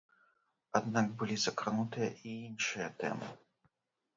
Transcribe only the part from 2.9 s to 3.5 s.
тэмы.